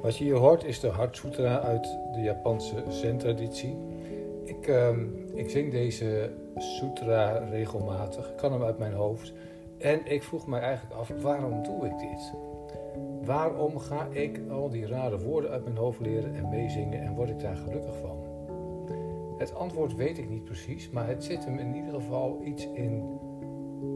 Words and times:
Wat 0.00 0.16
je 0.16 0.24
hier 0.24 0.36
hoort 0.36 0.64
is 0.64 0.80
de 0.80 0.88
Hart 0.88 1.16
Sutra 1.16 1.60
uit 1.60 1.98
de 2.12 2.20
Japanse 2.20 2.82
Zen-traditie. 2.88 3.76
Ik, 4.44 4.66
ehm, 4.66 5.06
ik 5.34 5.50
zing 5.50 5.72
deze 5.72 6.30
sutra 6.56 7.38
regelmatig, 7.38 8.28
ik 8.28 8.36
kan 8.36 8.52
hem 8.52 8.62
uit 8.62 8.78
mijn 8.78 8.92
hoofd. 8.92 9.32
En 9.78 10.00
ik 10.06 10.22
vroeg 10.22 10.46
mij 10.46 10.60
eigenlijk 10.60 10.94
af, 10.94 11.10
waarom 11.22 11.62
doe 11.62 11.86
ik 11.86 11.98
dit? 11.98 12.32
Waarom 13.24 13.78
ga 13.78 14.06
ik 14.10 14.40
al 14.50 14.70
die 14.70 14.86
rare 14.86 15.18
woorden 15.18 15.50
uit 15.50 15.64
mijn 15.64 15.76
hoofd 15.76 16.00
leren 16.00 16.34
en 16.34 16.48
meezingen 16.48 17.02
en 17.02 17.14
word 17.14 17.30
ik 17.30 17.40
daar 17.40 17.56
gelukkig 17.56 17.96
van? 18.00 18.16
Het 19.38 19.54
antwoord 19.54 19.94
weet 19.94 20.18
ik 20.18 20.28
niet 20.28 20.44
precies, 20.44 20.90
maar 20.90 21.08
het 21.08 21.24
zit 21.24 21.44
hem 21.44 21.58
in 21.58 21.74
ieder 21.74 21.92
geval 21.92 22.40
iets 22.44 22.68
in 22.72 23.18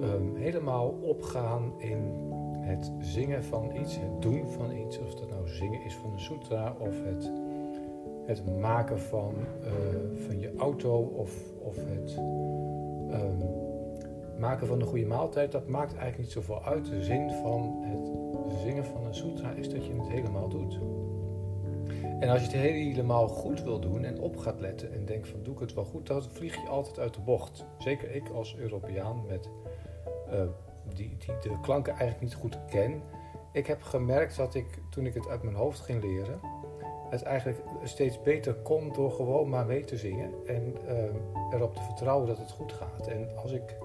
ehm, 0.00 0.34
helemaal 0.34 0.88
opgaan 1.02 1.72
in 1.78 2.28
het 2.70 2.92
zingen 2.98 3.44
van 3.44 3.76
iets, 3.76 3.98
het 4.00 4.22
doen 4.22 4.48
van 4.48 4.76
iets, 4.76 4.98
of 4.98 5.14
dat 5.14 5.30
nou 5.30 5.48
zingen 5.48 5.84
is 5.84 5.94
van 5.94 6.12
een 6.12 6.20
sutra 6.20 6.76
of 6.78 7.04
het, 7.04 7.32
het 8.26 8.58
maken 8.58 9.00
van, 9.00 9.34
uh, 9.60 10.26
van 10.26 10.38
je 10.38 10.54
auto 10.56 10.96
of, 10.96 11.32
of 11.62 11.76
het 11.76 12.16
um, 13.10 13.38
maken 14.38 14.66
van 14.66 14.80
een 14.80 14.86
goede 14.86 15.06
maaltijd, 15.06 15.52
dat 15.52 15.68
maakt 15.68 15.90
eigenlijk 15.90 16.18
niet 16.18 16.30
zoveel 16.30 16.62
uit. 16.62 16.86
De 16.86 17.02
zin 17.02 17.30
van 17.30 17.82
het 17.82 18.10
zingen 18.62 18.84
van 18.84 19.04
een 19.06 19.14
sutra 19.14 19.50
is 19.50 19.70
dat 19.70 19.86
je 19.86 19.92
het 19.92 20.08
helemaal 20.08 20.48
doet. 20.48 20.78
En 22.20 22.28
als 22.28 22.40
je 22.40 22.46
het 22.46 22.56
helemaal 22.56 23.28
goed 23.28 23.62
wil 23.62 23.80
doen 23.80 24.04
en 24.04 24.20
op 24.20 24.36
gaat 24.36 24.60
letten 24.60 24.92
en 24.92 25.04
denkt 25.04 25.28
van 25.28 25.42
doe 25.42 25.54
ik 25.54 25.60
het 25.60 25.74
wel 25.74 25.84
goed, 25.84 26.06
dan 26.06 26.22
vlieg 26.22 26.54
je 26.54 26.68
altijd 26.68 26.98
uit 26.98 27.14
de 27.14 27.20
bocht. 27.20 27.66
Zeker 27.78 28.14
ik 28.14 28.28
als 28.28 28.56
Europeaan 28.56 29.24
met 29.28 29.48
uh, 30.32 30.40
die, 30.94 31.16
die 31.16 31.50
de 31.50 31.60
klanken 31.60 31.92
eigenlijk 31.92 32.20
niet 32.20 32.34
goed 32.34 32.58
ken. 32.70 33.02
Ik 33.52 33.66
heb 33.66 33.82
gemerkt 33.82 34.36
dat 34.36 34.54
ik, 34.54 34.66
toen 34.90 35.06
ik 35.06 35.14
het 35.14 35.28
uit 35.28 35.42
mijn 35.42 35.56
hoofd 35.56 35.80
ging 35.80 36.02
leren, 36.02 36.40
het 37.10 37.22
eigenlijk 37.22 37.62
steeds 37.82 38.22
beter 38.22 38.54
kon 38.54 38.92
door 38.92 39.10
gewoon 39.10 39.48
maar 39.48 39.66
mee 39.66 39.84
te 39.84 39.96
zingen 39.96 40.30
en 40.46 40.76
uh, 40.84 41.54
erop 41.54 41.74
te 41.74 41.82
vertrouwen 41.82 42.26
dat 42.26 42.38
het 42.38 42.50
goed 42.50 42.72
gaat. 42.72 43.06
En 43.06 43.36
als 43.36 43.52
ik 43.52 43.76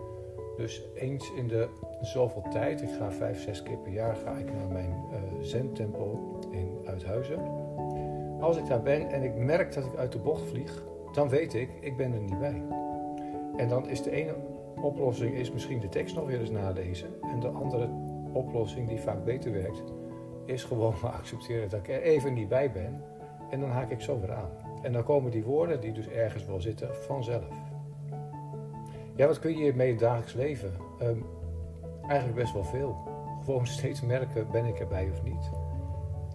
dus 0.58 0.84
eens 0.96 1.32
in 1.34 1.48
de 1.48 1.68
zoveel 2.02 2.46
tijd, 2.52 2.82
ik 2.82 2.90
ga 2.90 3.12
vijf, 3.12 3.42
zes 3.42 3.64
keer 3.64 3.78
per 3.78 3.92
jaar 3.92 4.16
ga 4.16 4.32
ik 4.32 4.54
naar 4.54 4.68
mijn 4.68 4.96
uh, 5.12 5.18
zen-tempel 5.42 6.40
in 6.52 6.78
Uithuizen. 6.86 7.40
Als 8.40 8.58
ik 8.58 8.66
daar 8.66 8.82
ben 8.82 9.10
en 9.12 9.24
ik 9.24 9.36
merk 9.36 9.74
dat 9.74 9.86
ik 9.86 9.96
uit 9.96 10.12
de 10.12 10.20
bocht 10.20 10.48
vlieg, 10.48 10.84
dan 11.14 11.30
weet 11.30 11.54
ik, 11.54 11.70
ik 11.80 11.98
ben 11.98 12.14
er 12.14 12.20
niet 12.20 12.40
bij. 12.40 12.64
En 13.58 13.68
dan 13.68 13.90
is 13.90 14.02
de 14.02 14.12
ene 14.12 14.36
oplossing 14.86 15.34
is 15.34 15.52
misschien 15.52 15.80
de 15.80 15.90
tekst 15.90 16.16
nog 16.16 16.26
weer 16.26 16.40
eens 16.40 16.50
nalezen. 16.50 17.10
En 17.22 17.40
de 17.40 17.48
andere 17.48 17.90
oplossing, 18.34 18.88
die 18.88 19.00
vaak 19.00 19.24
beter 19.24 19.52
werkt, 19.52 19.84
is 20.46 20.64
gewoon 20.64 20.94
maar 21.02 21.12
accepteren 21.12 21.70
dat 21.70 21.80
ik 21.80 21.90
er 21.90 22.02
even 22.02 22.34
niet 22.34 22.50
bij 22.50 22.72
ben. 22.72 23.04
En 23.50 23.60
dan 23.60 23.70
haak 23.70 23.92
ik 23.92 24.02
zo 24.02 24.20
weer 24.20 24.34
aan. 24.34 24.50
En 24.82 24.94
dan 24.94 25.04
komen 25.04 25.32
die 25.32 25.44
woorden, 25.44 25.82
die 25.82 25.92
dus 25.92 26.08
ergens 26.08 26.46
wel 26.46 26.62
zitten, 26.62 26.96
vanzelf. 26.96 27.56
Ja, 29.16 29.28
wat 29.28 29.40
kun 29.40 29.58
je 29.58 29.74
mee 29.74 29.96
dagelijks 29.96 30.34
leven? 30.34 30.72
Um, 31.02 31.26
eigenlijk 32.08 32.40
best 32.40 32.54
wel 32.54 32.64
veel. 32.64 32.98
Gewoon 33.46 33.68
steeds 33.68 34.02
merken, 34.02 34.48
ben 34.52 34.66
ik 34.66 34.80
erbij 34.80 35.10
of 35.12 35.24
niet? 35.24 35.50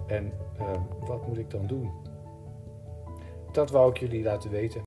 En 0.07 0.33
um, 0.61 1.07
wat 1.07 1.27
moet 1.27 1.39
ik 1.39 1.51
dan 1.51 1.67
doen? 1.67 1.91
Dat 3.53 3.71
wou 3.71 3.91
ik 3.91 3.97
jullie 3.97 4.23
laten 4.23 4.51
weten. 4.51 4.79